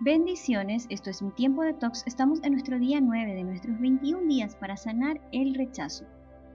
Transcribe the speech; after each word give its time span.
Bendiciones, 0.00 0.86
esto 0.90 1.10
es 1.10 1.22
mi 1.22 1.32
tiempo 1.32 1.64
de 1.64 1.74
tox. 1.74 2.04
Estamos 2.06 2.40
en 2.44 2.52
nuestro 2.52 2.78
día 2.78 3.00
9 3.00 3.34
de 3.34 3.42
nuestros 3.42 3.80
21 3.80 4.28
días 4.28 4.54
para 4.54 4.76
sanar 4.76 5.20
el 5.32 5.56
rechazo. 5.56 6.04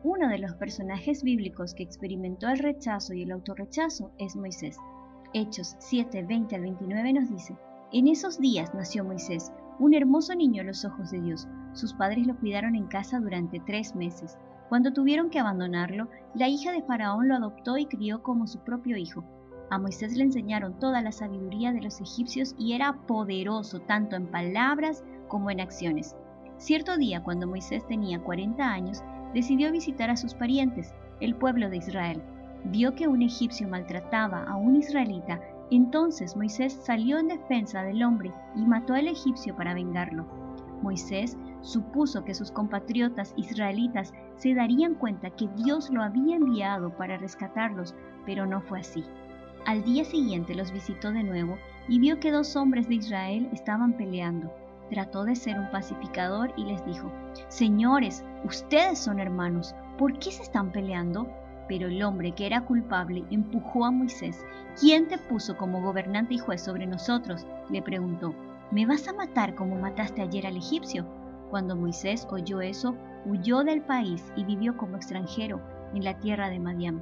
Uno 0.02 0.30
de 0.30 0.38
los 0.38 0.56
personajes 0.56 1.24
bíblicos 1.24 1.74
que 1.74 1.84
experimentó 1.84 2.48
el 2.48 2.60
rechazo 2.60 3.14
y 3.14 3.24
el 3.24 3.34
autorrechazo 3.34 4.14
es 4.18 4.38
Moisés. 4.38 4.78
Hechos 5.34 5.76
7, 5.80 6.24
20 6.24 6.56
al 6.56 6.62
29 6.62 7.12
nos 7.12 7.30
dice, 7.30 7.58
En 7.92 8.08
esos 8.08 8.40
días 8.40 8.74
nació 8.74 9.04
Moisés, 9.04 9.52
un 9.78 9.94
hermoso 9.94 10.34
niño 10.36 10.62
a 10.62 10.66
los 10.66 10.86
ojos 10.86 11.12
de 11.12 11.20
Dios. 11.20 11.46
Sus 11.74 11.94
padres 11.94 12.26
lo 12.26 12.38
cuidaron 12.38 12.76
en 12.76 12.88
casa 12.88 13.20
durante 13.20 13.60
tres 13.60 13.94
meses. 13.94 14.38
Cuando 14.70 14.94
tuvieron 14.94 15.30
que 15.30 15.40
abandonarlo, 15.40 16.08
la 16.34 16.48
hija 16.48 16.72
de 16.72 16.84
Faraón 16.84 17.28
lo 17.28 17.36
adoptó 17.36 17.78
y 17.78 17.88
crió 17.88 18.24
como 18.24 18.48
su 18.48 18.60
propio 18.60 18.96
hijo. 18.96 19.26
A 19.70 19.80
Moisés 19.80 20.16
le 20.16 20.24
enseñaron 20.24 20.78
toda 20.80 21.02
la 21.02 21.12
sabiduría 21.12 21.72
de 21.72 21.82
los 21.82 22.00
egipcios 22.00 22.56
y 22.58 22.74
era 22.74 22.94
poderoso 23.08 23.80
tanto 23.80 24.16
en 24.16 24.28
palabras 24.28 25.04
como 25.28 25.50
en 25.50 25.60
acciones. 25.60 26.16
Cierto 26.58 26.98
día, 26.98 27.24
cuando 27.24 27.48
Moisés 27.48 27.86
tenía 27.88 28.22
40 28.22 28.64
años, 28.64 29.04
decidió 29.34 29.72
visitar 29.72 30.10
a 30.10 30.18
sus 30.18 30.34
parientes, 30.34 30.94
el 31.20 31.36
pueblo 31.36 31.70
de 31.70 31.78
Israel. 31.78 32.22
Vio 32.66 32.96
que 32.96 33.08
un 33.08 33.22
egipcio 33.22 33.68
maltrataba 33.68 34.44
a 34.44 34.56
un 34.56 34.76
israelita, 34.76 35.42
entonces 35.72 36.38
Moisés 36.38 36.74
salió 36.74 37.18
en 37.18 37.28
defensa 37.30 37.84
del 37.84 38.04
hombre 38.04 38.32
y 38.56 38.62
mató 38.66 38.94
al 38.94 39.08
egipcio 39.08 39.56
para 39.56 39.74
vengarlo. 39.74 40.26
Moisés 40.82 41.38
supuso 41.62 42.24
que 42.26 42.36
sus 42.36 42.52
compatriotas 42.52 43.34
israelitas 43.38 44.14
se 44.36 44.54
darían 44.54 44.96
cuenta 44.96 45.30
que 45.32 45.48
Dios 45.56 45.90
lo 45.90 46.04
había 46.04 46.36
enviado 46.36 46.96
para 46.96 47.18
rescatarlos, 47.18 47.96
pero 48.26 48.46
no 48.46 48.62
fue 48.62 48.82
así. 48.82 49.04
Al 49.66 49.82
día 49.82 50.04
siguiente 50.04 50.56
los 50.56 50.74
visitó 50.74 51.14
de 51.14 51.24
nuevo 51.24 51.58
y 51.88 51.98
vio 51.98 52.20
que 52.20 52.32
dos 52.32 52.58
hombres 52.58 52.90
de 52.90 52.96
Israel 52.96 53.48
estaban 53.54 53.94
peleando. 53.94 54.54
Trató 54.90 55.24
de 55.24 55.38
ser 55.38 55.58
un 55.58 55.72
pacificador 55.72 56.54
y 56.58 56.66
les 56.66 56.86
dijo, 56.86 57.10
Señores, 57.48 58.26
ustedes 58.44 59.00
son 59.00 59.22
hermanos, 59.22 59.74
¿por 59.98 60.20
qué 60.20 60.32
se 60.32 60.44
están 60.44 60.74
peleando? 60.74 61.30
Pero 61.70 61.88
el 61.88 62.04
hombre 62.04 62.34
que 62.34 62.46
era 62.46 62.66
culpable 62.66 63.24
empujó 63.32 63.86
a 63.86 63.92
Moisés. 63.92 64.46
¿Quién 64.78 65.08
te 65.08 65.18
puso 65.18 65.56
como 65.56 65.82
gobernante 65.82 66.34
y 66.34 66.40
juez 66.40 66.62
sobre 66.62 66.86
nosotros? 66.86 67.48
le 67.70 67.82
preguntó. 67.82 68.36
¿Me 68.70 68.86
vas 68.86 69.08
a 69.08 69.14
matar 69.14 69.56
como 69.56 69.78
mataste 69.78 70.22
ayer 70.22 70.46
al 70.46 70.58
egipcio? 70.58 71.06
Cuando 71.50 71.78
Moisés 71.78 72.28
oyó 72.30 72.60
eso, 72.60 72.98
huyó 73.26 73.64
del 73.64 73.82
país 73.82 74.34
y 74.36 74.44
vivió 74.44 74.76
como 74.76 74.98
extranjero 74.98 75.62
en 75.94 76.04
la 76.04 76.20
tierra 76.20 76.50
de 76.50 76.60
Madián. 76.60 77.02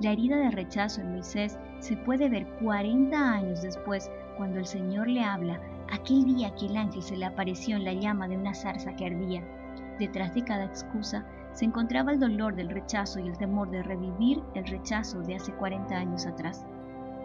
La 0.00 0.10
herida 0.10 0.36
de 0.36 0.50
rechazo 0.50 1.00
en 1.00 1.12
Moisés 1.12 1.56
se 1.78 1.96
puede 1.96 2.28
ver 2.28 2.46
40 2.60 3.16
años 3.16 3.62
después 3.62 4.10
cuando 4.36 4.58
el 4.58 4.66
Señor 4.66 5.08
le 5.08 5.22
habla, 5.22 5.60
aquel 5.92 6.24
día 6.24 6.52
que 6.56 6.66
el 6.66 6.76
ángel 6.76 7.02
se 7.02 7.16
le 7.16 7.26
apareció 7.26 7.76
en 7.76 7.84
la 7.84 7.92
llama 7.92 8.26
de 8.26 8.36
una 8.36 8.54
zarza 8.54 8.96
que 8.96 9.06
ardía. 9.06 9.42
Detrás 9.98 10.34
de 10.34 10.42
cada 10.42 10.64
excusa 10.64 11.24
se 11.52 11.64
encontraba 11.64 12.10
el 12.10 12.18
dolor 12.18 12.56
del 12.56 12.70
rechazo 12.70 13.20
y 13.20 13.28
el 13.28 13.38
temor 13.38 13.70
de 13.70 13.84
revivir 13.84 14.42
el 14.54 14.66
rechazo 14.66 15.20
de 15.20 15.36
hace 15.36 15.52
40 15.52 15.94
años 15.94 16.26
atrás. 16.26 16.66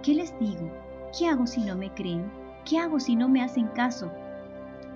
¿Qué 0.04 0.14
les 0.14 0.38
digo? 0.40 0.72
¿Qué 1.18 1.28
hago 1.28 1.48
si 1.48 1.62
no 1.62 1.76
me 1.76 1.92
creen? 1.96 2.32
¿Qué 2.66 2.78
hago 2.78 3.00
si 3.00 3.16
no 3.16 3.28
me 3.28 3.42
hacen 3.42 3.68
caso? 3.70 4.12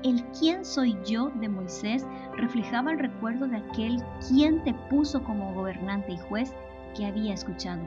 El 0.03 0.23
quién 0.37 0.63
soy 0.63 0.95
yo 1.05 1.31
de 1.35 1.49
Moisés 1.49 2.05
reflejaba 2.37 2.91
el 2.91 2.99
recuerdo 2.99 3.47
de 3.47 3.58
aquel 3.58 4.03
quien 4.27 4.63
te 4.63 4.75
puso 4.91 5.23
como 5.23 5.53
gobernante 5.55 6.11
y 6.11 6.17
juez 6.17 6.53
que 6.94 7.05
había 7.05 7.33
escuchado, 7.33 7.81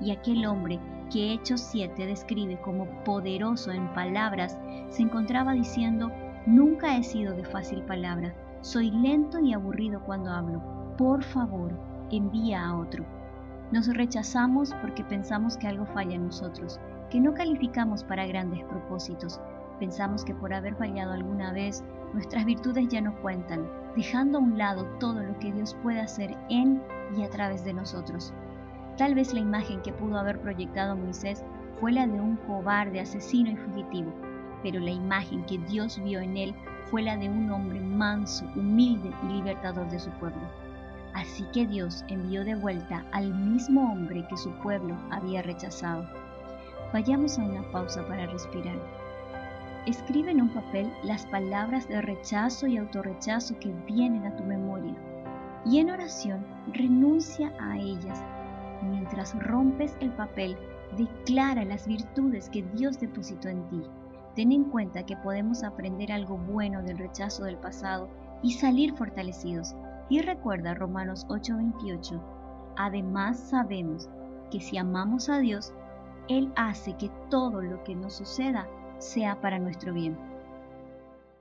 y 0.00 0.10
aquel 0.10 0.46
hombre 0.46 0.78
que 1.10 1.32
Hechos 1.32 1.60
7 1.60 2.06
describe 2.06 2.60
como 2.60 2.86
poderoso 3.04 3.72
en 3.72 3.92
palabras, 3.94 4.58
se 4.88 5.02
encontraba 5.02 5.52
diciendo, 5.52 6.12
nunca 6.46 6.96
he 6.96 7.02
sido 7.02 7.34
de 7.34 7.44
fácil 7.44 7.82
palabra, 7.82 8.34
soy 8.60 8.90
lento 8.90 9.38
y 9.38 9.52
aburrido 9.52 10.00
cuando 10.04 10.30
hablo, 10.30 10.60
por 10.96 11.22
favor, 11.22 11.72
envía 12.10 12.66
a 12.66 12.76
otro. 12.76 13.04
Nos 13.70 13.86
rechazamos 13.88 14.74
porque 14.80 15.04
pensamos 15.04 15.56
que 15.56 15.68
algo 15.68 15.86
falla 15.86 16.14
en 16.14 16.26
nosotros, 16.26 16.80
que 17.10 17.20
no 17.20 17.34
calificamos 17.34 18.02
para 18.02 18.26
grandes 18.26 18.64
propósitos. 18.64 19.40
Pensamos 19.78 20.24
que 20.24 20.34
por 20.34 20.52
haber 20.52 20.74
fallado 20.74 21.12
alguna 21.12 21.52
vez, 21.52 21.84
nuestras 22.12 22.44
virtudes 22.44 22.88
ya 22.88 23.00
no 23.00 23.14
cuentan, 23.20 23.68
dejando 23.94 24.38
a 24.38 24.40
un 24.40 24.58
lado 24.58 24.84
todo 24.98 25.22
lo 25.22 25.38
que 25.38 25.52
Dios 25.52 25.76
puede 25.82 26.00
hacer 26.00 26.36
en 26.48 26.82
y 27.16 27.22
a 27.22 27.30
través 27.30 27.64
de 27.64 27.74
nosotros. 27.74 28.32
Tal 28.98 29.14
vez 29.14 29.32
la 29.32 29.38
imagen 29.38 29.80
que 29.82 29.92
pudo 29.92 30.18
haber 30.18 30.40
proyectado 30.40 30.96
Moisés 30.96 31.44
fue 31.78 31.92
la 31.92 32.04
de 32.08 32.20
un 32.20 32.34
cobarde, 32.48 32.98
asesino 32.98 33.52
y 33.52 33.56
fugitivo, 33.56 34.12
pero 34.64 34.80
la 34.80 34.90
imagen 34.90 35.44
que 35.44 35.58
Dios 35.58 36.02
vio 36.02 36.18
en 36.18 36.36
él 36.36 36.54
fue 36.90 37.02
la 37.02 37.16
de 37.16 37.28
un 37.28 37.48
hombre 37.48 37.78
manso, 37.78 38.44
humilde 38.56 39.12
y 39.22 39.34
libertador 39.34 39.88
de 39.88 40.00
su 40.00 40.10
pueblo. 40.18 40.42
Así 41.14 41.44
que 41.52 41.64
Dios 41.64 42.04
envió 42.08 42.44
de 42.44 42.56
vuelta 42.56 43.04
al 43.12 43.32
mismo 43.32 43.92
hombre 43.92 44.26
que 44.28 44.36
su 44.36 44.50
pueblo 44.62 44.96
había 45.12 45.42
rechazado. 45.42 46.04
Vayamos 46.92 47.38
a 47.38 47.44
una 47.44 47.62
pausa 47.70 48.04
para 48.08 48.26
respirar. 48.26 48.78
Escribe 49.86 50.32
en 50.32 50.42
un 50.42 50.48
papel 50.48 50.92
las 51.04 51.24
palabras 51.26 51.86
de 51.86 52.02
rechazo 52.02 52.66
y 52.66 52.78
autorrechazo 52.78 53.56
que 53.60 53.72
vienen 53.86 54.26
a 54.26 54.36
tu 54.36 54.42
memoria 54.42 54.96
y 55.64 55.78
en 55.78 55.90
oración 55.90 56.44
renuncia 56.72 57.52
a 57.60 57.78
ellas 57.78 58.24
Mientras 58.82 59.38
rompes 59.38 59.96
el 60.00 60.10
papel, 60.12 60.56
declara 60.96 61.64
las 61.64 61.86
virtudes 61.86 62.48
que 62.48 62.62
Dios 62.74 62.98
depositó 63.00 63.48
en 63.48 63.68
ti. 63.68 63.82
Ten 64.34 64.52
en 64.52 64.64
cuenta 64.64 65.04
que 65.04 65.16
podemos 65.16 65.64
aprender 65.64 66.12
algo 66.12 66.36
bueno 66.36 66.82
del 66.82 66.98
rechazo 66.98 67.44
del 67.44 67.56
pasado 67.56 68.08
y 68.42 68.52
salir 68.52 68.94
fortalecidos. 68.94 69.74
Y 70.08 70.20
recuerda 70.20 70.74
Romanos 70.74 71.26
8:28. 71.28 72.20
Además 72.76 73.38
sabemos 73.38 74.08
que 74.50 74.60
si 74.60 74.78
amamos 74.78 75.28
a 75.28 75.38
Dios, 75.38 75.74
Él 76.28 76.52
hace 76.56 76.96
que 76.96 77.10
todo 77.30 77.60
lo 77.60 77.82
que 77.84 77.94
nos 77.94 78.14
suceda 78.14 78.68
sea 78.98 79.40
para 79.40 79.58
nuestro 79.58 79.92
bien. 79.92 80.16